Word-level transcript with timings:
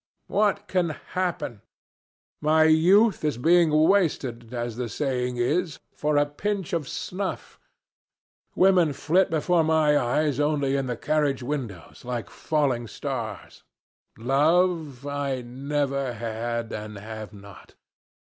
What 0.25 0.67
can 0.67 0.89
happen? 1.13 1.61
My 2.41 2.63
youth 2.63 3.23
is 3.23 3.37
being 3.37 3.69
wasted, 3.69 4.51
as 4.51 4.75
the 4.75 4.89
saying 4.89 5.37
is, 5.37 5.77
for 5.93 6.17
a 6.17 6.25
pinch 6.25 6.73
of 6.73 6.87
snuff. 6.89 7.59
Women 8.55 8.93
flit 8.93 9.29
before 9.29 9.63
my 9.63 9.95
eyes 9.95 10.39
only 10.39 10.75
in 10.75 10.87
the 10.87 10.97
carriage 10.97 11.43
windows, 11.43 12.03
like 12.03 12.31
falling 12.31 12.87
stars. 12.87 13.61
Love 14.17 15.05
I 15.05 15.41
never 15.43 16.13
had 16.13 16.73
and 16.73 16.97
have 16.97 17.31
not. 17.31 17.75